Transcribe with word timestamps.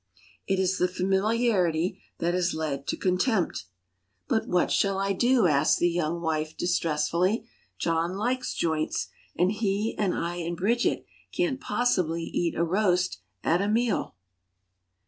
It 0.47 0.57
is 0.57 0.79
the 0.79 0.87
familiarity 0.87 2.01
that 2.17 2.33
has 2.33 2.55
led 2.55 2.87
to 2.87 2.97
contempt. 2.97 3.65
"But 4.27 4.47
what 4.47 4.71
shall 4.71 4.97
I 4.97 5.13
do?" 5.13 5.45
asks 5.45 5.77
the 5.77 5.91
young 5.91 6.21
wife 6.21 6.57
distressfully; 6.57 7.47
"John 7.77 8.17
likes 8.17 8.55
joints, 8.55 9.09
and 9.37 9.51
he 9.51 9.93
and 9.99 10.15
I 10.15 10.37
and 10.37 10.57
Bridget 10.57 11.05
can't 11.31 11.61
possibly 11.61 12.23
eat 12.23 12.55
a 12.55 12.63
roast 12.63 13.19
at 13.43 13.61
a 13.61 13.67
meal." 13.67 14.15